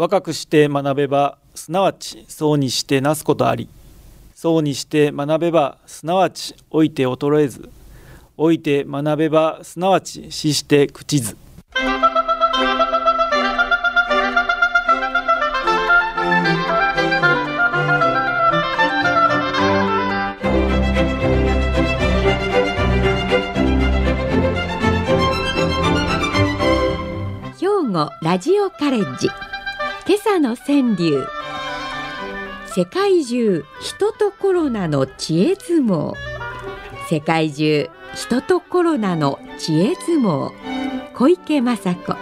[0.00, 3.68] 若くして学べばすなわちそうにしてなすことあり。
[4.34, 7.68] そうにして学べばすなわち老いて衰えず。
[8.38, 11.36] 老いて学べばすなわち死して朽ちず。
[27.58, 29.28] 兵庫ラジオカレッジ。
[30.06, 31.26] 今朝の川柳。
[32.74, 36.14] 世界中人とコロナの知恵相撲。
[37.08, 40.52] 世界中人とコロナの知恵相撲。
[41.14, 42.16] 小池雅子。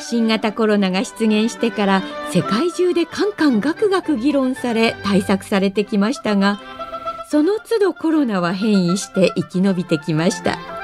[0.00, 6.60] 新型コロナが出現してから世界中でカンカンガクガク議論され対策されてきましたが
[7.28, 10.79] その都度コロナは変異して生き延びてきました。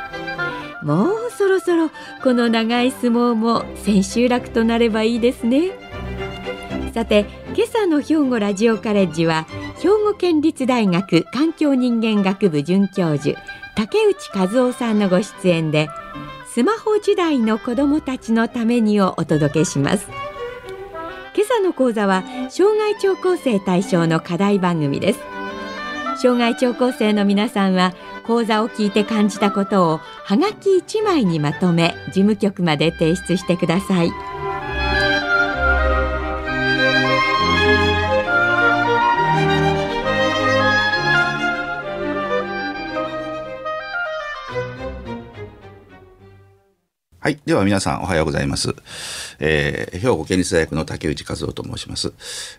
[0.87, 1.91] もうそろそろ
[2.23, 5.73] この長い相撲も千秋楽となればいいですね。
[6.95, 13.37] さて今朝の兵庫ラジオカレッジは兵庫県立大学環境人間学部准教授
[13.75, 15.89] 竹内和夫さんのご出演で
[16.55, 20.07] スマホ時代の子どもたちのためにをお届けします。
[21.35, 25.19] 今朝の講座は障害聴講生対象の課題番組です。
[26.23, 27.93] 障害聴講生の皆さんは
[28.27, 34.46] 講座を聞いて感じたことをはがき1枚にまとめ事務局まで提出してください。
[47.27, 47.41] はい。
[47.45, 48.77] では皆さんおはようございます。
[49.41, 52.13] えー、兵庫県立大学の竹内和夫と申します。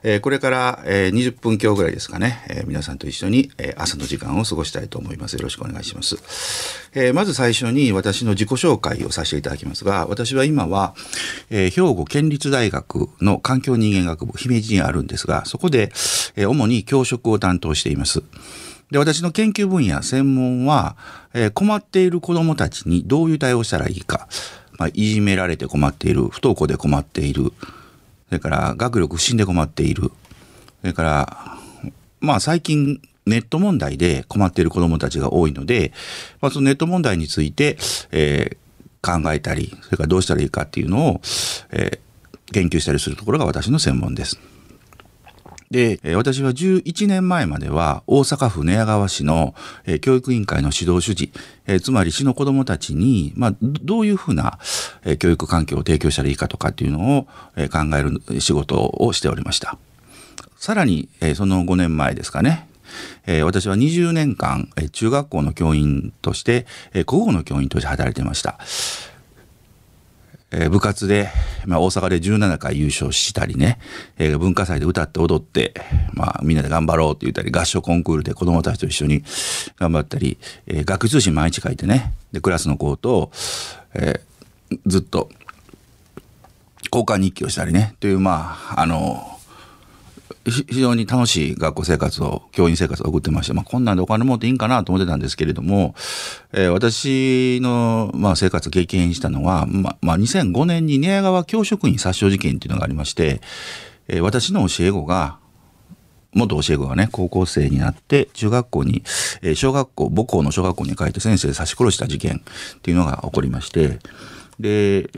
[0.03, 5.35] えー、これから、えー、20分今日ぐらいですかね、え、皆さんと一緒に、え、朝の時間を過ごしたいと思います。
[5.37, 6.17] よろしくお願いします。
[6.93, 10.95] え、まず最初に私の自己紹介をさせていただきますが、私は今は、
[11.49, 15.93] え、兵庫県立大学の環境人間学部姫路にあるんですが、そこで、
[16.35, 18.21] え、主に教職を担当しています。
[18.91, 20.95] で、私の研究分野、専門は、
[21.33, 24.27] えー、困っている子供たちにどういう対応したらいいか、
[24.77, 27.51] まあ、いじめられて困っている、不登校で困っている、
[28.29, 30.11] それから学力不振で困っている、
[30.81, 31.57] それから、
[32.19, 35.91] まあ最近ネット問題で困っている子供たちが多いので、
[36.41, 37.77] まあそのネット問題について、
[38.11, 41.21] えー、考えたり、それからどうしたらいいかっていうのを、
[41.71, 44.39] えー、研究したりするところが私の専門です。
[45.69, 49.53] で、私は11年前までは大阪府寝屋川市の
[50.01, 51.31] 教育委員会の指導主事、
[51.81, 54.59] つまり市の子どもたちに、まあ、どういうふうな
[55.19, 57.23] 教育環境を提供したらいいかとかっていうのを
[57.69, 59.77] 考える仕事をしておりました。
[60.55, 62.69] さらに、その5年前ですかね、
[63.43, 66.65] 私は20年間中学校の教員として
[67.05, 68.57] 国語の教員として働いていました。
[70.51, 71.29] えー、部活で、
[71.65, 73.79] まあ、大阪で17回優勝したりね、
[74.17, 75.73] えー、文化祭で歌って踊って、
[76.13, 79.23] まあ、みんなで頑張ろうって言ったり、合唱コンクールで子供たちと一緒に
[79.77, 80.37] 頑張ったり、
[80.67, 83.31] えー、学通信毎日書いてね、で、クラスの子と、
[83.93, 84.21] え、
[84.85, 85.29] ずっと、
[86.91, 89.36] 交換日記をしたりね、という、まあ、あの、
[90.51, 95.93] 非常に楽しい学校生活を、教員生活を送ってまして、まあ、こんなんでお金持っていいんかなと思ってたんですけれども、
[96.53, 103.41] えー、私の、まあ、生活を経験したのは、ままあ、2005年に寝屋川教職員殺傷事件っていうのがありまして、
[104.07, 105.37] えー、私の教え子が、
[106.33, 109.03] 元教え子がね、高校生になって、中学校に、
[109.41, 112.41] えー、小学校、母校の小学校に帰って先生刺し殺した事件
[112.77, 113.99] っていうのが起こりまして、
[114.59, 115.09] で、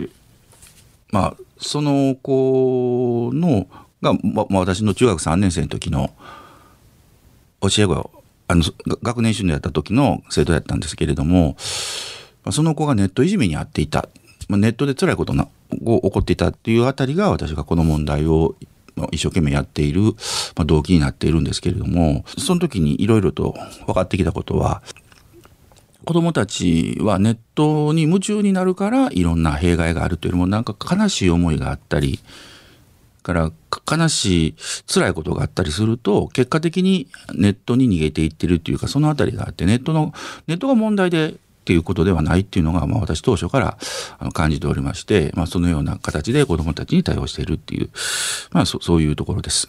[1.12, 3.68] まあ、その子の、
[4.02, 6.12] が、ま、私の中学3年生の時の
[7.62, 8.12] 教え子
[8.48, 8.64] あの
[9.04, 11.56] 学年主任やった時の生徒やったんですけれども、
[12.52, 14.10] その子がネットいじめに遭っていた、
[14.48, 18.56] まあ、ネットで辛いことが起こっていたっていうあたりが私がこの問題を
[19.12, 20.02] 一生懸命やっている、
[20.56, 23.56] まあ、動機になっているんですけれどもその時にいろいろと
[23.86, 24.82] 分かってきたことは
[26.06, 32.20] 子供たちはネットに夢中になるからいろんな弊害があるというよりもなんか悲しい思いがあったり
[33.22, 33.52] から
[33.90, 34.56] 悲しい
[34.92, 40.14] 辛いことがあったりすると結果的にネットに逃げていってるっていうかその辺りがあってネットの
[40.48, 41.34] ネットが問題でっ
[41.70, 43.78] ていうことではないっていうのが、まあ、私当初から
[44.34, 47.90] 感じておりまして、まあ、そのような形で子どもたちに対応しているっていう、
[48.52, 49.68] まあ、そういうところです。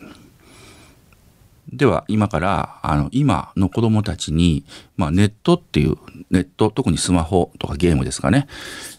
[1.73, 4.65] では今からあの今の子どもたちに、
[4.97, 5.97] まあ、ネットっていう
[6.31, 8.49] ネット特にスマホとかゲームですかね、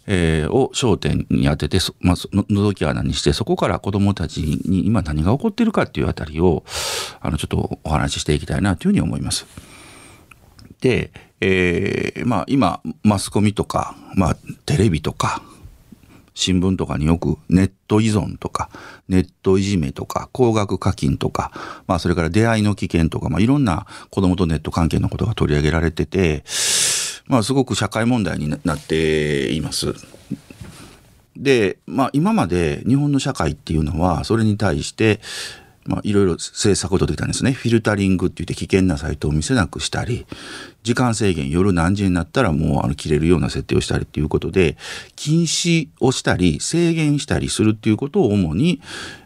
[0.08, 6.64] えー、を焦点に当てて、まあ、の覗き穴にしてそこから子どもたちに今何が起こっているかっていうあたりを
[7.20, 9.46] あのちょっとお話ししていきたいなというふうに思います。
[10.80, 15.44] で、えー、まあ今マスコミとか、まあ、テレビとか
[16.34, 18.70] 新聞とかによくネット依存とか
[19.10, 21.52] ネットいじめとか高額課金とか、
[21.88, 26.44] まあ、それから出会いの危険とか、まあ、いろんな子供とネット関係のことが取り上げられてて、
[27.28, 29.94] まあ、すごく社会問題になっています。
[31.36, 35.20] で、まあ、今まで日本の社会っていうのはそれに対して
[35.86, 37.54] まあ、いろいろ政策を取ってきたんですね。
[37.54, 40.26] フィルタリングって言って危険なサイトを見せなくしたり、
[40.84, 44.78] 時間制限夜何時になったらもうあの切れるような設定をしたりっていうことで、
[45.16, 48.82] 禁止をしたり制限したりするっていうことを主に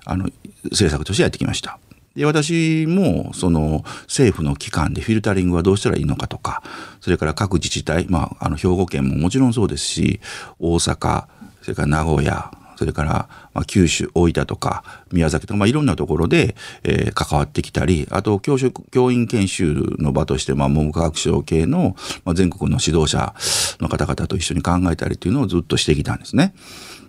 [0.06, 0.30] あの
[0.66, 1.80] 政策としてやってきました。
[2.16, 6.64] で私もその政府の機関でフィルタリングはどうしたらいいのかとか
[7.02, 10.22] それから各自治体、まあ、あの兵庫県ももちろんそうですし
[10.58, 11.26] 大阪
[11.62, 23.34] それから名古屋それから、まあ、九州大分とか宮崎とか、まあ、いろんなところで、えー、関わってきたりあと教職教員研修の場として、まあ、文部科学省系の、まあ、全国の指導者
[23.80, 26.54] の方々と一緒に考えたりというのをずっとしてきたんですね。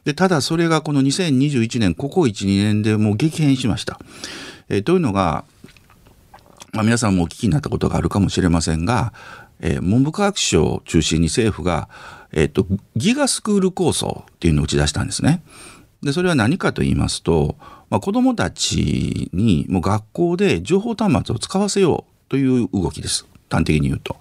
[0.04, 3.98] でただそれがこの2021年ここ12年でもう激変しました。
[4.68, 5.44] えー、というのが、
[6.72, 9.12] まあ、皆さんもお聞きになったことがあるかもしれませんが、
[9.60, 11.88] えー、文部科学省を中心に政府が
[12.32, 12.66] えっと、
[12.96, 15.42] ギガスクール構想っていうのを打ち出したんですね。
[16.02, 17.56] で、それは何かと言いますと、
[17.88, 23.26] まあ、子供たちにもう学校で情報端末を使わせようという動きです。
[23.50, 24.16] 端的に言うと。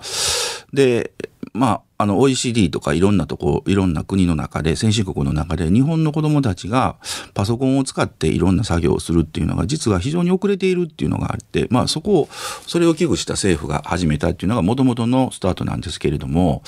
[0.71, 1.11] で、
[1.53, 6.97] まあ、あの OECD とかいろんなとこ、いろんな国の中で、先進国の中で日本の子供たちが
[7.33, 12.29] パソコンを使っていろんな作業をするっていうのが実は非常に遅れているっていうのがあって、まあそこを、
[12.67, 16.63] それを危惧した政府が始めたっていうのがもともとのスタートなんですけれども、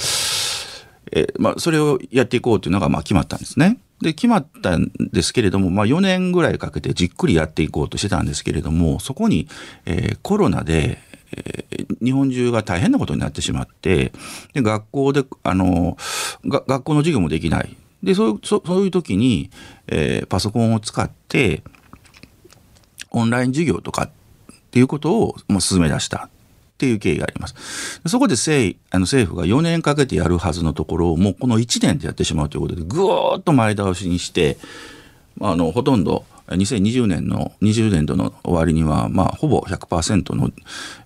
[1.12, 3.80] え、まあ、それをやっていこうというのがまあ決まったんですね。
[4.02, 9.48] で決まったんですけれども、まあ、4年ぐらいかけてじっくりやっていこうとしてたんですけれどもそこに、
[9.86, 11.00] えー、コロナで、
[11.36, 14.12] えー、日本中が大変なことになってしまって
[14.54, 15.98] で学校であの
[16.46, 19.50] 学校の授業もできないでそうそういう時に、
[19.88, 21.64] えー、パソコンを使って
[23.12, 24.12] オンライン授業とかっ
[24.72, 26.30] ていうことをもう進め出したっ
[26.78, 28.02] ていう経緯があります。
[28.06, 34.58] そこで政あの政府が4年かけてやるはずのところをもうこの1年でやってしまうということでぐーっと前倒しにして
[35.42, 40.50] あのほとんど2020年の20年度の終わりには、まあ、ほぼ100%の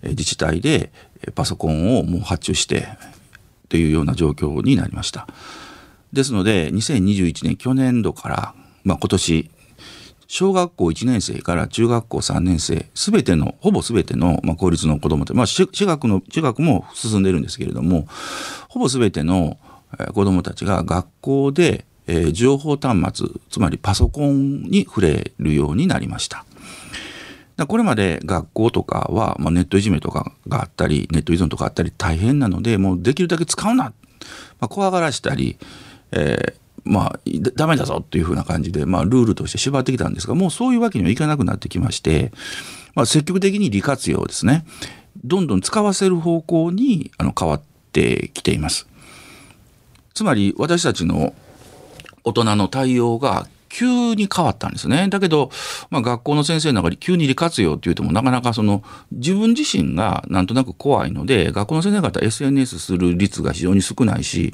[0.04, 0.92] 自治体で
[1.36, 2.88] パソコンをもう発注して
[3.70, 5.28] というような状況になりました。
[6.14, 8.54] ですので2021年去年度から、
[8.84, 9.50] まあ、今年
[10.34, 18.08] 小学校1年生から中学校3年生、すべての、ほぼすべての、まあ、公立の子供って、まあ、私学の、中学も進んでるんですけれども、
[18.70, 19.58] ほぼすべての
[20.14, 26.46] 子供たちが学校で、えー、情報端末、つまりパソコンに触れるようになりました。
[27.68, 33.94] これまで学校とかは、まあ、ネットいじめとかがあったり、ネット依存とかあったり大変なので、もうできるだけ使うな、ま
[34.62, 35.58] あ、怖がらしたり、
[36.12, 36.54] えー、
[36.84, 37.20] まあ、
[37.56, 42.32] ダメだぞっていうふうな感じで、まあ、ルールとして縛ってきたんですが、もうそういうわけにはいかなくなってきまして、
[42.96, 44.66] まあ、積極的に利活用ですね。
[45.24, 47.62] どんどん使わせる方向にあの変わっ
[47.92, 48.88] てきています。
[50.14, 51.34] つまり、私たちの
[52.24, 55.08] 大人の対応が急に変わったんですね。
[55.10, 55.50] だけど、
[55.90, 64.54] まあ、学校の先生の中で急に利活用って言ってもなかなかその自分自身がなんとなく怖いので学校の先生方 SNS する率が非常に少ないし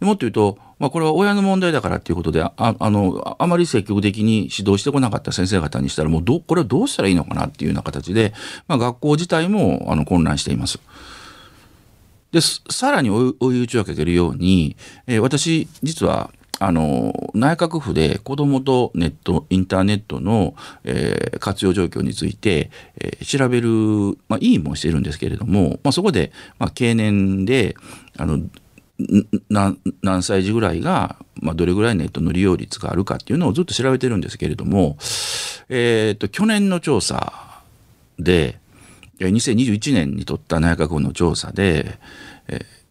[0.00, 8.32] もっと言うとまあ、これは親の問題だからっていうことでああのあまり積極的に指導してこなかった先生方にしたらもうどこれはどうしたらいいのかなっていうような形で、
[8.66, 10.80] まあ、学校自体もあの混乱しています。
[12.32, 16.30] でさらに追い打ちをかけるように、えー、私実は
[16.62, 27.74] あの内閣府で子どもとネットインターネットの、えー、活用状況について、えー、調べる、まあ、委員もしてるんですけれども、まあ、そこで、まあ、経年で
[28.18, 28.40] あの
[29.98, 34.98] 何歳児ぐらいが、まあ、どれぐらいネットの利用率があるかっていうのをずっと調べてるんですけれども、
[35.70, 37.62] えーと、去年の調査
[38.18, 38.58] で
[39.18, 41.98] 2021年に取った内閣府の調査で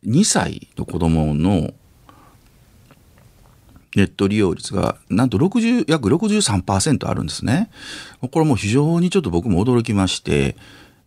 [0.06, 1.72] 2歳の子どもの
[3.96, 7.70] ネット利用率がなんと60約63%あるんですね。
[8.32, 10.56] これも非常にちょっと僕も驚きまして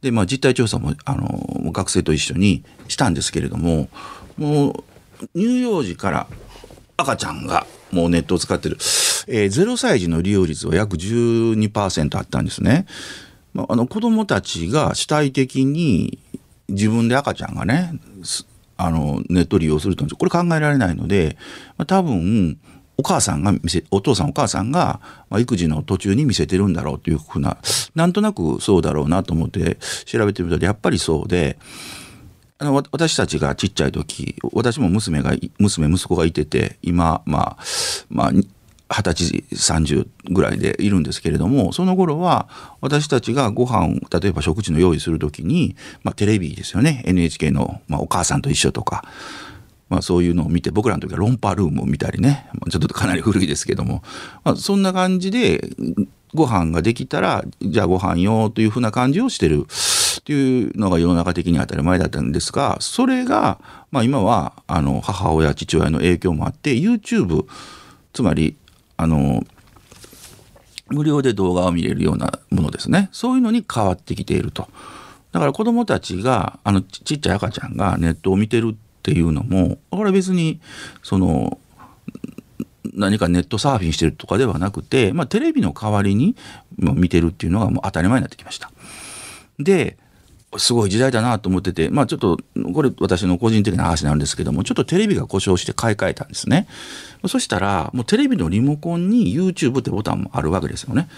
[0.01, 3.89] で、まあ、実態調査もあの学生と一緒にしたんですけれども
[4.37, 6.27] もう乳幼児から
[6.97, 8.77] 赤ちゃんがもうネットを使ってる、
[9.29, 12.87] えー、0歳児の利用率は約12%あったんですね。
[13.55, 16.19] まあ、あの子供たちが主体的に
[16.69, 17.93] 自分で赤ちゃんがね
[18.79, 21.37] あのネット利用するとこれ考えられないので、
[21.77, 22.59] まあ、多分
[22.99, 27.57] お母さんが見せお父さんお母さんが、まあ、育児の途中に見せてるんだろうというふうな
[27.95, 31.59] なんとなくそうだろうなと思って調べてみたらやっぱりそうで
[32.59, 37.65] あの私たちがちっちゃい時私も娘が娘息子がいてて今まあ
[38.09, 42.49] まあ二十歳30ぐらいでいるんですけれどもその頃は
[42.81, 49.05] 私たちがご飯例えば食事の用意する時に、まあ、テレビですよね NHK の、まあ、お母さんと一緒とか。
[49.93, 52.49] まあ、そういうのを見て僕らの時はロンパルームを見たりね。
[52.71, 54.03] ちょっとかなり古いですけども、
[54.43, 55.69] まあ、そんな感じで
[56.33, 59.67] ご飯ができたらじゃあご飯よというふうな感じをしてる。
[59.69, 63.59] っていうのが世の中的に当たり前だったんですがそれが、
[63.91, 67.45] まあ、今はあの母親父親の影響もあって YouTube
[68.13, 68.57] つまり
[68.97, 69.43] あの
[70.91, 73.09] 無料で動画を見れるようなものですね。
[73.11, 74.69] そういうのに変わってきていると。
[75.33, 80.61] だから子どもたちがあのちっちゃい赤ちゃんがネットを見てるってていうのもこれ別に
[81.03, 81.59] その
[82.95, 86.37] 何かネットサーフィンしてるとかではなくて、まあ、テレビの代わりに
[86.77, 88.71] 見てるっていうのがもう当たり前になってきました。
[89.59, 89.97] で
[90.59, 92.39] すごい時代だなと思ってて、まあちょっと、
[92.75, 96.67] これ私の個人的な話なんですけども、ちょっとテレビが故障して買い替えたんですね。
[97.27, 101.03] そしたら、もうテレビのリモコンに YouTube ってボタンもあるわけですよね。
[101.03, 101.11] だか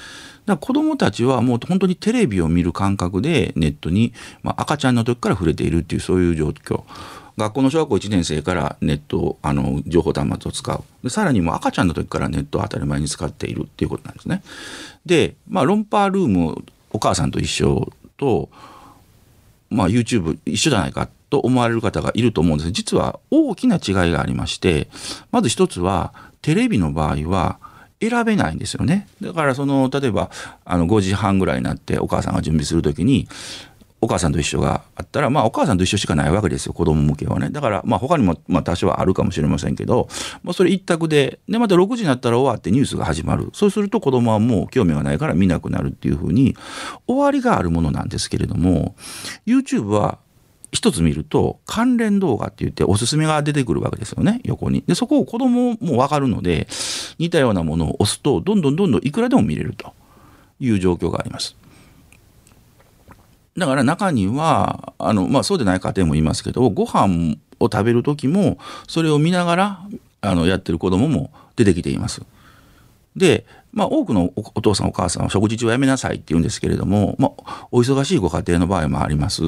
[0.46, 4.12] ら子供たちはもう本当にテレビを見る感覚でネットに、
[4.42, 6.84] まあ、赤ちゃんの時から触れているっていうそういう状況。
[7.36, 14.42] 学校の小学校1年生からネットをあの情報端末を使うでさらにもう赤ちゃんの時からネットを当たり前に使っているっていうことなんですね。
[15.04, 18.48] で、まあ、ロンパールームお母さんと一緒と
[19.74, 22.70] まあ、YouTube 一緒じゃないかと思われる方がいると思うんです。
[22.70, 24.88] 実は大きな違いがありまして
[25.30, 27.58] まず一つはテレビの場合は
[28.00, 29.08] 選べないんですよね。
[29.20, 30.30] だからその例えば
[30.64, 33.28] あの5時半ぐらいになってお母さんが準備する時に
[34.04, 37.50] お母さんと一緒があったら、まあ、お母さんと一緒しかないわけですよ子供向けはね。
[37.50, 40.08] だから、まあ、他にも、まあ、多少はあるかもしれませんけど、
[40.42, 43.50] まあ、それ一択ででまた6時になったら終わってニュースが始まる。
[43.52, 46.56] そうすると子供はもう興味がないから見なくなるっていうふうに
[47.06, 48.94] 終わりがあるものなんですけれども
[49.46, 50.18] YouTube は
[50.70, 54.82] 一つ見ると関連動画って言っておすすめが出てくるわけですよね横に。
[54.86, 56.66] でそこを子供も分かるので
[57.18, 59.92] 似たようなものを押すとどんどんどんどんいくらでも見れると
[60.60, 61.56] いう状況があります。
[63.56, 68.58] だから中にはあの、まあ、そうでない家庭もいますけどご飯を食べる時も
[68.88, 69.80] それを見ながら
[70.20, 72.22] あのやってる子供も出てきています。
[73.14, 79.42] で、まあ、多くのお父さんお母さんは食事中はやめなさいって言うんですけれども、まあ、お忙しいご家庭の場合もあります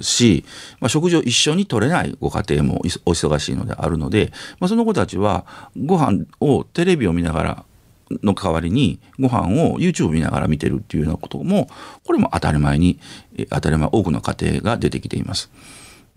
[0.00, 0.44] し、
[0.80, 7.64] まあ、食事を一緒に取れないご家庭もお忙しいのであるので、まあ、その子たちはご飯をテレビを見ながら
[8.22, 11.68] の代わりにご飯を YouTube 見ながら見てるっていうようなことも
[12.04, 12.98] これも当たり前に
[13.50, 15.50] 当たり前多くの家庭が出てきています。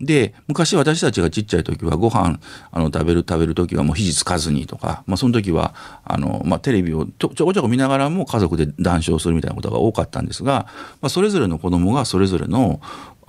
[0.00, 2.38] で昔私たちがちっちゃい時はご飯
[2.70, 5.74] あの食べる食べる時はもう肘つかずにとか、まあ、その時は
[6.04, 10.68] あの、まあ、テレビをちょちょこちょこ見ながらも家族で談笑するみたいなことが多かったんですが、
[11.00, 12.80] まあ、それぞれの子供がそれぞれの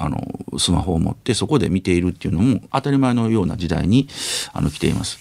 [0.02, 0.18] あの
[0.58, 4.08] スマホを持ってそこで見ているっていうのも当たり前のような時代に
[4.54, 5.20] あの来ています。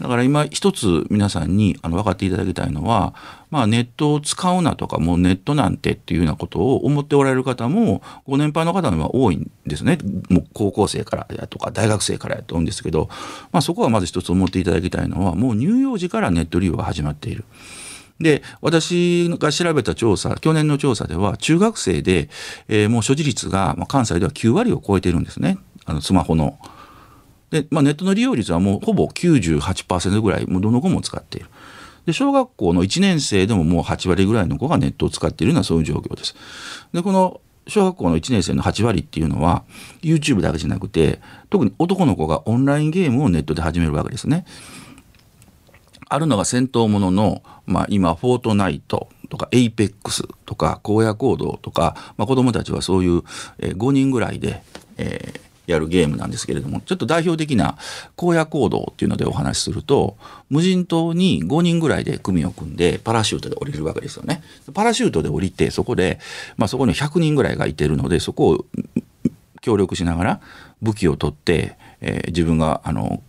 [0.00, 3.14] だから今一つ皆さんにあの分かっていただきたいのは、
[3.50, 9.98] まあ、ネットを使うなとかもうネットなんてっていうようなことを思っておられる方もご年配の方には多いんですね
[10.30, 13.08] もう高校生からやとか大学生からやと思うんですけど、
[13.50, 17.44] まあ、そこはまず一つ思っていただきたいのはもう乳幼児からネット利用が始まっている。
[18.20, 22.28] で私が調べた調査去年の調査では中学生で、
[22.66, 26.58] えー、もう所持率が、まあ、関西では9割を超えているんですねあのスマホの。
[27.50, 31.48] で、まあ、ネットの利用率はもうほぼ98%ぐらいもうどの子も使っている。
[32.06, 36.34] で小学校の1年生でももう8割ぐらいの子がネットを使っているようなそういう状況です。
[36.92, 39.62] でこの小学校の1年生の8割っていうのは
[40.00, 44.46] YouTube だけじゃなくて特に男の子がオンラインゲームをネットで始めるわけですね。
[46.08, 53.22] あるのが戦闘ものの、まあ、今 Fortnite とか Apex とか荒野行動とか、まあ、子どもたちはそういう、
[53.58, 54.62] えー、5人ぐらいで、
[54.96, 57.76] えー、やるゲームなんですけれどもちょっと代表的な
[58.16, 60.16] 荒野行動っていうのでお話しすると
[60.48, 64.42] 無人島に5人ぐらいで組を組んでパラシュートで降りるわけですよね。
[64.72, 66.18] パラシュートで降りてそこで、
[66.56, 68.64] まあ、そこに100人ぐらいがいてるのでそこを
[69.60, 70.40] 協力しながら
[70.80, 73.22] 武器を取って、えー、自分があの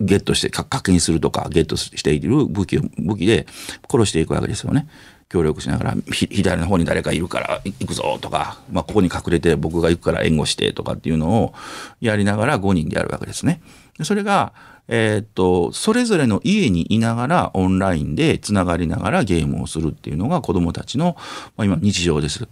[0.00, 3.46] ゲットして確認するとかゲットしている武器を武器で
[3.90, 4.88] 殺していくわけですよね。
[5.30, 11.54] 協力しながら左の方に誰かいるから行くぞとか、まあ、ここに隠れて僕が行くから援護してとかっていうのを
[12.00, 13.62] やりながら5人でやるわけですね。
[14.02, 14.52] それが
[14.88, 21.16] えー、っとそれぞれの家にいながらオンラインでつながりながらゲームをするっていうのが子どもたちの、
[21.56, 22.48] まあ、今日常です。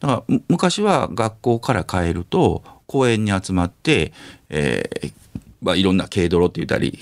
[0.00, 4.12] だから昔は学校から帰ると公園に集まって、
[4.50, 5.12] えー
[5.62, 6.98] まあ、いろんな軽泥って言ったり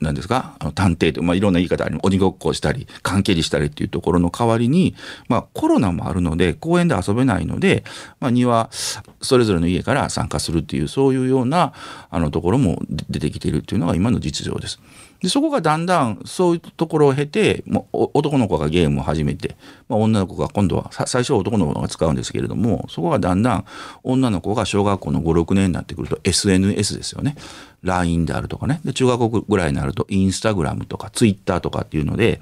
[0.00, 0.56] 何ですか？
[0.58, 4.94] あの探偵と、まあ、いろんな言い方あり鬼ごっこしたり関係りしたりっていうところの代わりに、
[5.28, 7.84] まあ、コロナもあるので公園で遊べないので、
[8.18, 11.72] まあ、庭それぞれの家から参加するっていうそういうような
[12.10, 14.80] あのところも出てきているっていうのが今の実情です。
[15.20, 19.56] でそこがだんだんそういうところを経てもう男の子がゲームを始めて、
[19.88, 23.64] まあ、女の子が今度は最初は男の子が使うんですけれどもそこがだんだん
[24.02, 27.36] 女の子が小学校の56年になってくると SNS ですよね
[27.82, 32.40] LINE であるとかねで中学校ぐらいになるとインスタグラムとかツイッターとかっていうので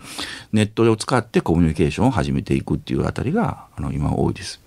[0.52, 4.60] ネットを使ってコミュニケーションを始めていくっていうあたりがあの今多いです。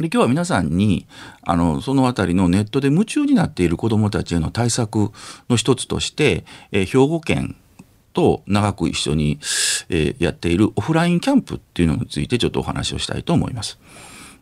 [0.00, 1.06] で今日は皆さんに
[1.42, 5.10] あのその辺りのネットで夢中になっている子どもたちへの対策
[5.50, 7.54] の一つとして、え、兵庫県
[8.14, 9.38] と長く一緒に、
[9.90, 13.78] えー、やっているオフラインキャンプっていうのについてちょっとお話をしたいと思います。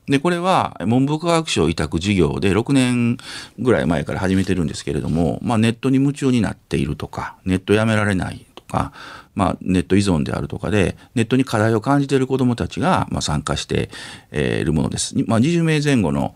[0.06, 3.18] でこれは文部科学省委託事業で6年
[3.58, 8.92] ぐらい前から始めてるんですけれども、まあ、ネットに夢中になっているとかネットやめられないか
[9.34, 13.88] まあ、ネット依存であるとかでネットに課題を感じている子どもたちが、まあ、参加して
[14.32, 15.14] いるものです。
[15.26, 16.34] まあ、20名前後の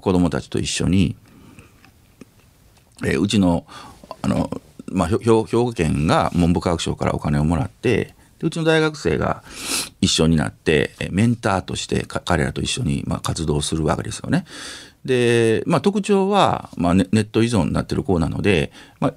[0.00, 1.14] 子どもたちと一緒に、
[3.04, 3.66] えー、うちの
[4.22, 4.50] あの、
[4.86, 9.42] まあ、兵庫県が文部科学省からお金をもらってうちの大学生が
[10.00, 14.44] 一緒になってメンターとして彼らと一緒にまあ活動するわけですよね。
[15.04, 19.14] で、まあ、特徴は、まあネ、ット依存になってる子なので、まあ、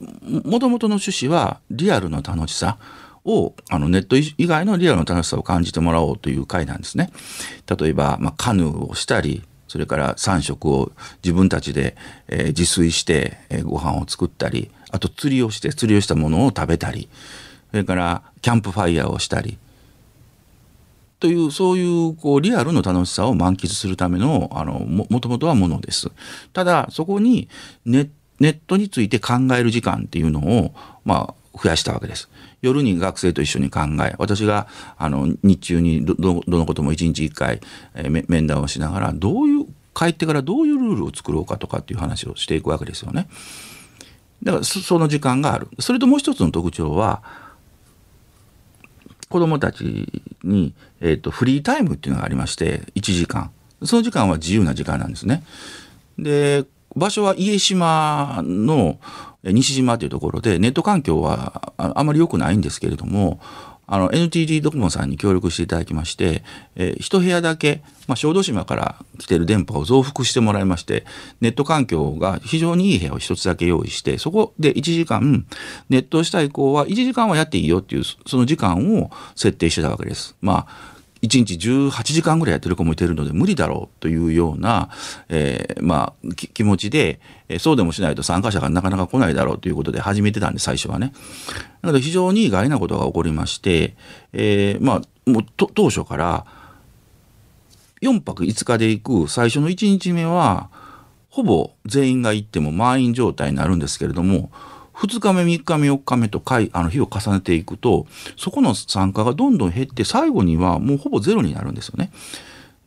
[0.48, 2.78] もともとの趣旨はリアルの楽しさ
[3.24, 7.12] をあのネット以外のリアルの楽しさを感じてもらおうという回なんですね。
[7.80, 10.92] 例えば、まあ、カヌーをしたりそれから3食を
[11.24, 11.96] 自分たちで、
[12.28, 17.10] えー、自炊して、えー、ご飯を作ったりあと釣りをして釣りをしたものを食べたり
[17.72, 19.58] それからキャンプファイヤーをしたり
[21.20, 26.12] というそういうこうリアルの楽しさを満喫するためのあのももともとはものです。
[26.54, 27.48] ただそこに
[27.86, 30.74] ネネットについて考える時間っていうのを、
[31.06, 32.30] まあ、増やしたわけです。
[32.62, 34.68] 夜に学生と一緒に考え私が
[34.98, 37.62] あの日中にどどのことも一日一回、
[37.94, 43.28] えー、面談をしながらどういう帰ってからどういうルールを作ろうかとかっていう話をしていくわけですよね。
[44.44, 45.70] だからその時間がある。
[45.80, 47.24] それともう一つの特徴は
[49.30, 53.52] 子どもたちに、えーと、フリータイムっていうのがありまして1時間
[53.84, 55.44] その時間は自由な時間なんですね。
[56.18, 58.98] で場所は家島の
[59.44, 63.40] 西島というところでネット環境はあまり良くないんですけれども
[63.88, 66.44] あの NTT ドコモさんに協力していただきまして、
[66.76, 71.06] えー、一部屋だけ、まあ、小豆島から来てる電波を増幅してもらいまして
[71.42, 75.46] ネット環境が非常にいい部屋を一つだけ用意してそこで1時間
[75.90, 80.36] ネットした以降は1時間はやっていいよっていうその時間を設定してたわけです。
[80.42, 80.95] まあ
[81.26, 84.90] 1日18時間ぐらいやってる子もいてるので無理だろうというような、
[85.30, 91.14] えー、まあ気持ちで、え、そうでもしないと参加者がなかなか来ないだろうということで始めてたんで最初はね。
[91.82, 93.96] だから非常に意外なことが起こりまして、
[94.34, 96.46] えー、まあもう当初から
[98.02, 100.70] 4泊5日で行く最初の1日目は
[101.30, 104.52] ほぼ全員が行っても満員状態になるんですけれども
[104.96, 112.12] 2日目3日目4日目と回あの日を重ねていくとそこの参加がどんどん減って最後にはもうほぼゼロになるんですよね。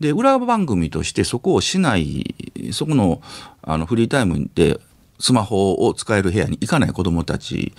[0.00, 2.34] で裏番組としてそこをしない
[2.72, 3.20] そこの
[3.62, 4.78] あのフリータイムで
[5.18, 7.72] スマホを使える部屋に行かない子どもたち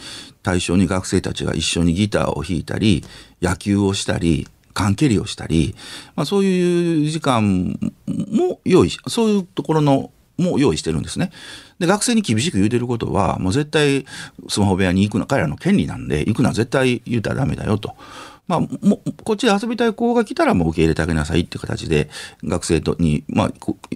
[0.44, 3.04] 対象に学生たちが一緒にギターを弾いたり
[3.42, 5.76] 野球をしたり缶蹴りをしたり、
[6.16, 11.32] まあ、そういう時間も用意しそういうところのも用意してるんですね。
[11.80, 14.06] で学生に厳しく言うてることはもう絶対
[14.48, 17.96] スマホ部屋に行くの彼らの権利なんで行くのは絶対言うたらダメだよと。
[18.48, 22.10] まあ、もこっちで遊びたい子が来たらもう受け入れてあげなさいっていう形で
[22.44, 23.52] 学生とに、まあ、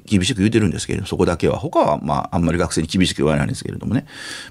[0.06, 4.06] 厳しく言うてるんですけれどそこだけは他はまああんまり学生に厳しく言われないんですけれどもね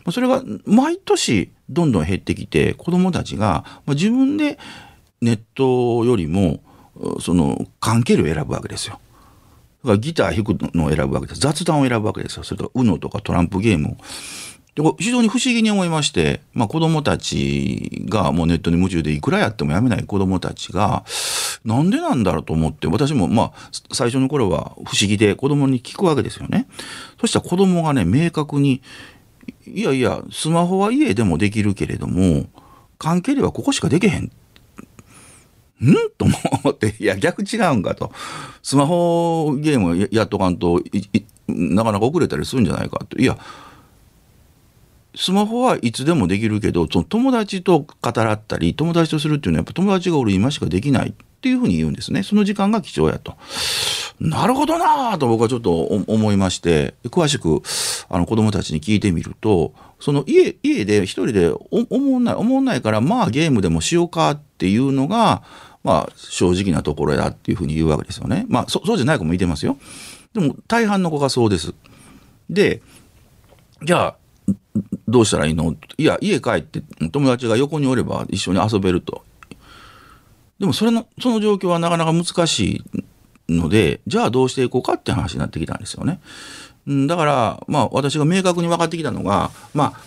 [0.05, 4.59] まそれが毎年どんどん減ってきて子どもたちが自分で
[5.21, 6.61] ネットよりも
[7.21, 8.99] その関係を選ぶわけですよ。
[9.83, 11.41] だからギター弾くのを選ぶわけです。
[11.41, 12.45] 雑談を選ぶわけですよ。
[12.45, 13.97] それと UNO とかトランプゲームを。
[14.99, 21.05] 非常に不思議に思いまして、まあ、子供たちがもうネットに夢中でいくらやってもやめない子供たちが
[21.63, 26.69] なんでなんだろうと思って私もまあ最初の頃は不思議で子供に聞くわけですよね。
[27.21, 28.81] そしたら子供がね明確に
[29.67, 32.47] いやいやスマホは家でもできるけれども
[32.99, 34.33] 関係ではここしかできへん
[35.91, 35.95] ん？
[36.17, 38.13] と思って、いや、逆違うんかと。
[38.63, 40.83] スマホゲームやっとかんと
[41.49, 43.19] なかなか遅れたりするんじゃないかと。
[43.19, 43.39] いや、
[45.15, 52.23] スマホはいつでもできるけど、その友達と語らったり、友達とするっていうのはやっぱ友達がおる今しかできないっていうふうに言うんですね。
[52.23, 53.37] その時間が貴重やと。
[54.21, 57.61] なるほどなぁと僕はちょっと思いまして、詳しく
[58.09, 65.43] あの子供たちに聞いてみると、その家、家で一人で思んない、思んないから、まあゲームでもしようかっていうのが、
[65.85, 68.47] まあ、正直なところやっていうふうに言うわけですよね。
[68.49, 69.79] まあ、そうじゃない子もいてますよ。
[70.33, 71.75] でも、大半の子がそうです。
[72.49, 72.83] で、
[73.83, 74.17] じゃあ、
[75.09, 75.77] どうしたらいいの？
[75.99, 79.23] いや家帰って友達が横におれば一緒に遊べると。
[80.59, 82.83] でもそれのその状況はなかなか難し
[83.49, 86.21] いのでじゃあどうしていこうかって話になってきたんですよね。
[87.07, 90.01] だからまあ私が明確に分かってきたのがまあ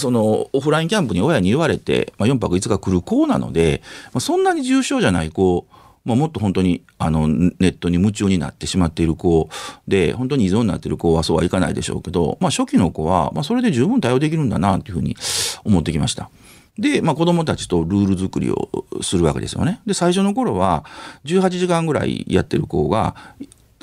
[0.00, 5.66] そのオフラインキャンプに親に言われて、まあ、4泊5日来る子なので、まあ、そんなに重症じゃない子
[6.04, 9.48] まあ、もっと本当にあのネットに夢中になってしまっている子
[9.86, 15.16] で本当に依存になっている子はそうはいかないでしょうけど、まあ、初期の子は、まあ、それで十分対応できるんだなというふうに
[15.64, 16.30] 思ってきました。
[16.78, 18.70] で、まあ、子供たちとルール作りを
[19.02, 19.80] するわけですよね。
[19.84, 20.84] で最初の頃は
[21.26, 23.14] 18時間ぐらいやってる子が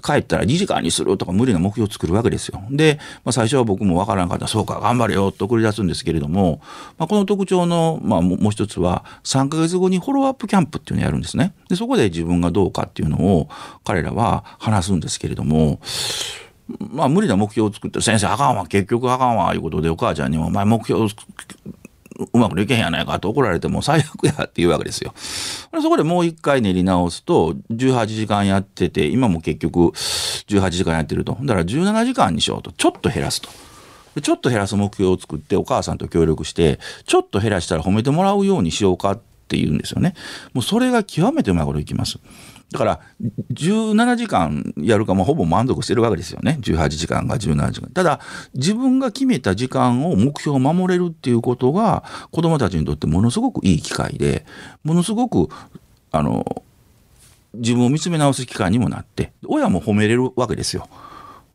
[0.04, 2.62] 帰ったら2時間にするとか無理な目標を作るわけですよ。
[2.70, 6.62] で、まあ、最初は僕もわからなかったそうか頑張れよと送り出すんですけれども、
[6.98, 11.54] まあ、この特徴の、まあ、もう一つは3ヶ月後にフォローアップキャンプっていうのをやるんですね。
[11.70, 13.50] でそこで自分がどうかっていうのを
[13.84, 15.80] 彼らは話すんですけれども。
[16.92, 21.08] まあ無理な目標を作って先生あかんわ結局あかんわいうことでお母ちゃんにもお前目標
[22.34, 25.14] うまくできへんやないかと怒られても最悪やって言うわけですよ。
[25.18, 33.50] そこでもう一回練り直すと18時間やってて今も結局18時間やってるとだから17時間にしようとちょっと減らすと。
[34.22, 40.16] ちょっと減らす目標を作ってお母さんと協力してちょっと減らしたら褒めてもらうようにしようかって言うんですよね。
[40.54, 42.18] もうそれが極めてうまいこといきます。
[42.72, 43.00] だから
[43.54, 48.20] 17時間やるかもほぼ満足してるわけですよね18時間が17時間ただ
[48.54, 54.46] 自分が決めた時間を目標を守れるっていうことが子どもたちにとってものすごくいい機会で
[54.84, 55.50] ものすごく
[56.12, 56.64] あの
[57.54, 60.88] 自分を見つめ直す機会にもなって親も褒めれるわけですよ。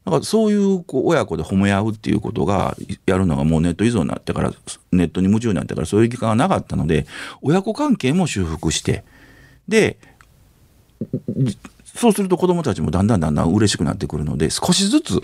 [0.05, 4.53] だからそういう親子で褒め合うっていうことがやるのがもうネット依存になってから
[4.91, 7.07] ネットに夢中になってからそういう時間がなかったので
[7.41, 9.05] 親子関係も修復して
[9.69, 9.97] で
[11.85, 15.21] そうすると子どもたちもだんだんだんだん嬉しくなってくるので少しずつ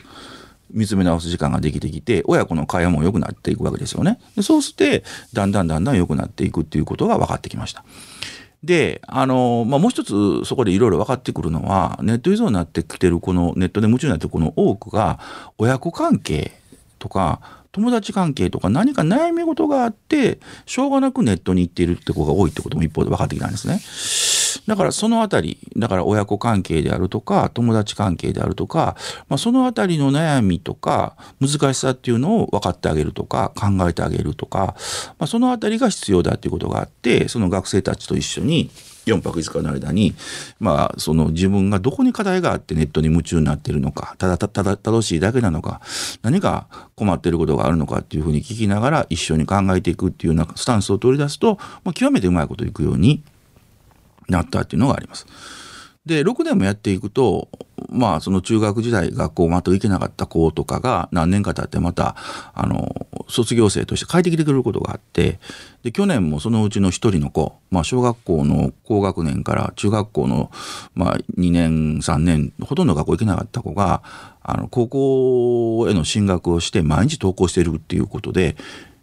[0.70, 4.20] 見つめ直す時間ができてきて親子の会話も良くなっていくわけですよね。
[4.36, 7.84] でそうしてだんだんだんだん良くなっていくっていうことが分かってきました。
[8.62, 15.20] であの、まあ、もう一つそこでいろいろ分かってくるのはネット依存になってきてるこのネットで夢中になってるこの多くが
[15.58, 16.52] 親子関係
[16.98, 23.80] とか友達関係とか何か悩み事があってしょうがなくネットに行っているって子が多いってことも一方で分かってきたんですね。
[24.66, 28.96] だからそのあたりだから親子関係であるとか友達関係であるとか、
[29.28, 34.74] まあ、そのあたりの悩みとか難しさっていうのを分かってあげるとか考えてあげるとか、
[35.18, 38.70] まあ、そのあたりが必要だっていうことがあってその学生たちと一緒に
[39.08, 40.14] 4泊5日の間に、
[40.61, 45.80] まあ、その自分がどこに課題があってネットに夢中になっているのかただただ正しいだけなのか
[46.22, 53.22] 何か困っていることがあるのかっていうふうに聞きながら一緒に考えていくっていうようなスタンスを取り出すと、まあ、極めてうまいこといくように
[54.28, 55.26] なったっていうのがあります。
[56.08, 57.48] で6年もやっていくと
[57.90, 62.16] まあその中学時代学校まと行けなかった子とかが何年か経ってまた
[62.54, 65.38] あの卒業生として帰ってきてくれることがあって
[65.82, 70.50] で去年もそのうちの1人の子、まあ、小学校の高学年から中学校の、
[70.94, 74.02] まあ、2年3年ほとんど学校行けなかった子が
[74.42, 78.56] あの高校への進学をして毎日登校しているっていうことで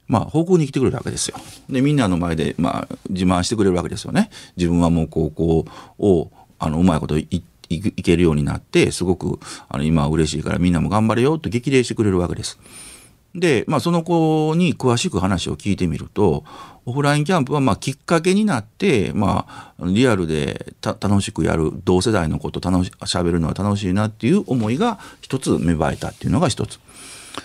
[0.08, 1.38] まあ、方向に来てくれるわけですよ。
[1.70, 4.30] でみんなの前で、まあ、自慢してくれるわけですよね。
[4.56, 5.65] 自分はもう高校
[6.00, 12.60] をあのうまいこといけるようになってすごくあの今は嬉しいからみんなも頑張れよと激励してくれるわけです。
[13.34, 16.46] で、まあ、その子に詳しく話を聞いてみると
[16.86, 26.80] オフラインキャンプはまきっかけになって、まあ、リアルで楽しくやる同世代の子と楽し喋るのは楽しいなっていう思いが一つ芽生えたっていうのが一つ。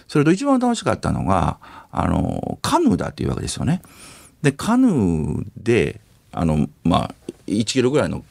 [0.08, 1.58] それと一番楽しかったのが
[1.90, 3.82] あのカヌーだっていうわけですよね。
[4.42, 6.00] でカヌーで
[6.32, 7.14] あの、まあ、
[7.46, 8.24] 1キロぐらいの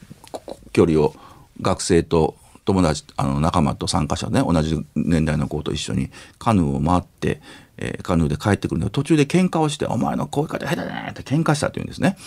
[0.73, 1.13] 距離を
[1.61, 7.41] 学生と友達あの仲間と参加者ね同じ年代の子と一緒にカヌーを回って、
[7.77, 12.17] えー、カヌーで帰ってくるの途中で喧嘩をして「お前のこういう方下手だね」って喧嘩したって言うんですね。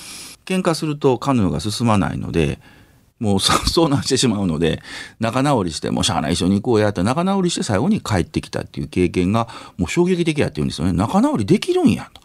[0.45, 2.59] 喧嘩するとカヌーが進まないので
[3.23, 4.83] もう遭難してしまうので
[5.21, 9.47] 仲直りしてもうしゃあない一緒に行こうやって仲直りして最後に帰ってきたっていう経験が
[9.79, 12.21] もう衝撃的やって言うんですよね仲直りできるんやと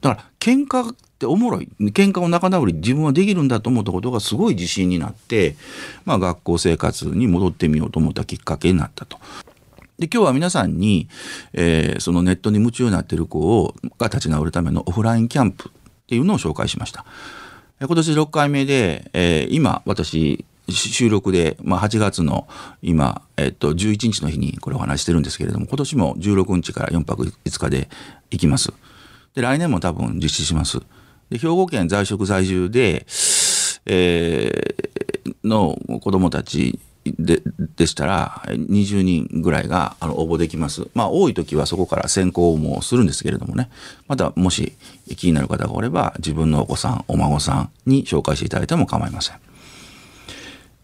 [0.00, 5.56] だから喧嘩っておもろい喧嘩を仲直り自分はできるんだと思ったことがすごい自信になって、
[6.04, 9.18] まあ、学校生活に戻ってみようと思ったきっかけになったと。
[9.98, 11.08] で今日は皆さんに、
[11.54, 15.72] えー、そのネットに夢中になってる子をが立ち直るためのオフラインキャンプっ
[16.06, 17.04] ていうのを紹介しました。
[17.78, 22.48] 今年6回目で、えー、今私収録で、まあ、8月の
[22.80, 27.88] 今、えっと、11日の日にこれお話してるんですけれども今年も16日から4泊5日で
[28.30, 28.72] 行きます。
[29.34, 30.80] で来年も多分実施します。
[31.28, 33.04] で兵庫県在職在住で、
[33.84, 36.78] えー、の子どもたち
[37.18, 37.42] で
[37.76, 40.88] でしたら20人ぐらいがあの応募できます。
[40.94, 43.70] まあ多い時はそこから選考もするんですけれどもね
[44.08, 44.72] またもし
[45.16, 49.36] 気になる方がおれば自分のお子さんお孫さんに紹介していただいても構いません。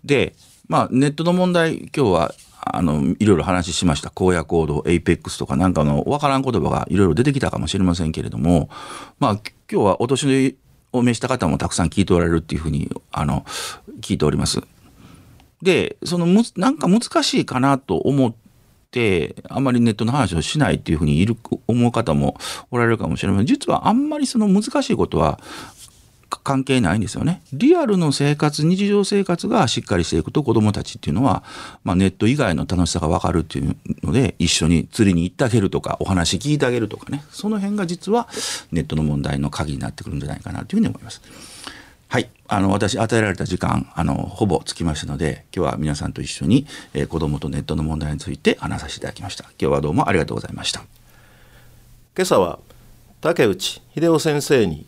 [0.05, 0.35] で
[0.69, 8.71] まあネットの問題今日はあのいろいろ話しました荒野行動 Apex とかなんかのわからん言葉がいろいろ出てきたかもしれませんけれども
[9.19, 9.33] まあ
[9.71, 10.57] 今日はお年
[10.93, 13.45] を召した方もたくさん聞いておられるっていうふうにあの
[14.01, 14.63] 聞いております。
[15.63, 18.35] でそのむなんか難しいかなと思っ
[18.91, 22.37] てあんまりネットの話をしないっていうふうにいる思う方も
[22.71, 25.41] おられるかもしれません実はあんまりその難しいことは
[26.43, 27.43] 関係ないんですよね。
[27.53, 31.45] リアルの生活日常生活がしっかりしていくと子どもたちっていうのは、
[31.85, 38.29] まあ、ネット以外の楽しさが分かるっていうので一緒に釣りに行ってあげるとかお話聞いてあげるとかねその辺が実は
[38.71, 41.21] ネットの問題の鍵になってくるんじゃないかなというふうに思います。
[42.13, 42.29] はい。
[42.47, 49.45] あの、私、与えられた時間、あの、ほぼつきましたので、今日は皆さんと一緒に、えー、子供とネットの問題について話させていただきました。
[49.59, 50.81] 今日はどうもありがとうございました。
[52.15, 52.59] 今朝は、
[53.23, 54.85] 竹内秀夫先生に、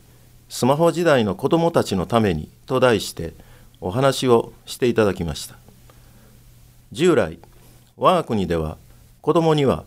[0.51, 3.33] スマホ時代の子供たちのためにと題して
[3.81, 5.55] お話をしていただきました。
[6.93, 7.39] 従来、
[7.97, 8.77] 我が国では
[9.23, 9.85] 子供には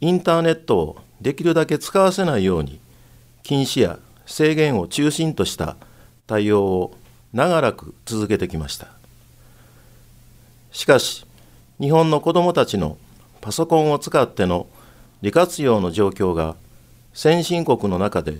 [0.00, 2.80] インターネットをできるだけ使わせないように
[3.42, 5.76] 禁止や制限を中心とした
[6.30, 6.96] 対応を
[7.32, 8.86] 長らく続けてきました。
[10.70, 11.26] しかし
[11.80, 12.98] 日本の子どもたちの
[13.40, 14.68] パソコンを使っての
[15.22, 16.54] 利活用の状況が
[17.14, 18.38] 先進国の中で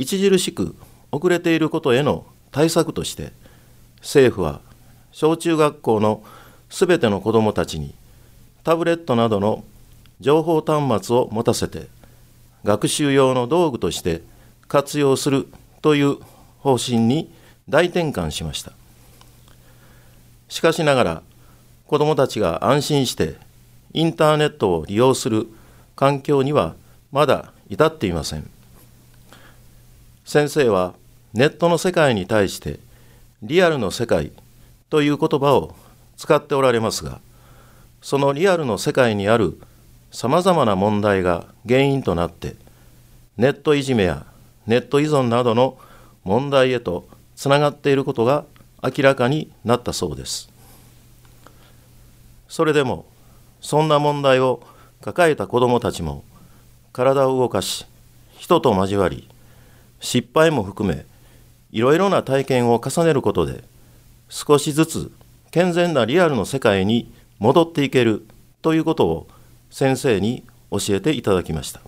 [0.00, 0.76] 著しく
[1.10, 3.32] 遅れていることへの対策として
[3.96, 4.60] 政府は
[5.10, 6.22] 小中学校の
[6.70, 7.96] すべての子どもたちに
[8.62, 9.64] タブレットなどの
[10.20, 11.88] 情報端末を持たせて
[12.62, 14.22] 学習用の道具として
[14.68, 15.48] 活用する
[15.82, 16.18] という
[16.58, 17.32] 方針に
[17.68, 18.72] 大転換しました。
[20.48, 21.22] しかしながら
[21.86, 23.36] 子どもたちが安心して
[23.92, 25.46] インターネットを利用する
[25.96, 26.74] 環境には
[27.12, 28.48] まだ至っていません。
[30.24, 30.94] 先生は
[31.32, 32.80] ネットの世界に対して
[33.42, 34.32] リアルの世界
[34.90, 35.74] という言葉を
[36.16, 37.20] 使っておられますが
[38.02, 39.58] そのリアルの世界にある
[40.10, 42.56] さまざまな問題が原因となって
[43.36, 44.26] ネットいじめや
[44.66, 45.78] ネット依存などの
[46.28, 48.44] 問題へとつながっていることが
[48.82, 50.50] 明らかになったそうです。
[52.48, 53.06] それでも
[53.62, 54.62] そんな問題を
[55.00, 56.24] 抱えた子どもたちも
[56.92, 57.86] 体を動かし
[58.36, 59.26] 人と交わり
[60.00, 61.06] 失敗も含め
[61.72, 63.64] いろいろな体験を重ねることで
[64.28, 65.12] 少しずつ
[65.50, 68.26] 健全なリアルの世界に戻っていける
[68.60, 69.28] ということを
[69.70, 71.80] 先生に教えていただきました。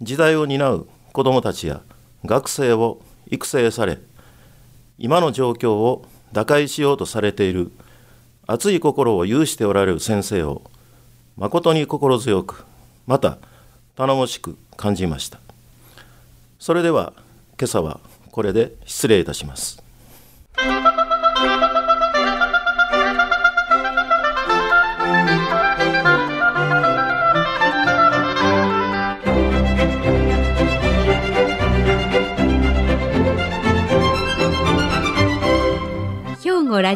[0.00, 1.82] 時代を担う子どもたちや
[2.24, 3.98] 学生を育成され
[4.98, 7.72] 今の状況を打開しようとされている
[8.46, 10.62] 熱い心を有しておられる先生を
[11.36, 12.64] 誠に心強く
[13.06, 13.38] また
[13.96, 15.38] 頼もしく感じました。
[16.58, 17.12] それでは
[17.58, 19.82] 今朝はこれで失礼いたします。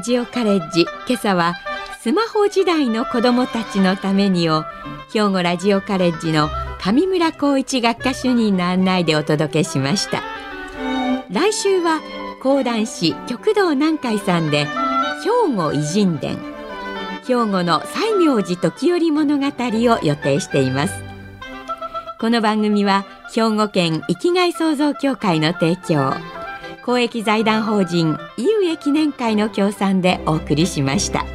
[0.07, 1.57] ジオカレッジ今朝は
[2.01, 4.63] スマホ時代の子どもたちのためにを
[5.13, 10.23] 兵庫ラジオカレッジの上村光一学科主任の案内でお届けしました。
[11.29, 12.01] 来週は
[12.41, 14.67] 講談師極道南海さんで
[15.25, 16.39] 兵庫偉人伝。
[17.27, 20.95] 兵庫の西明寺時頼物語を予定しています。
[22.21, 26.36] この番組は兵庫県生きがい創造協会の提供。
[26.87, 31.27] 公益財団法人井上記念会の協賛でお送りしました。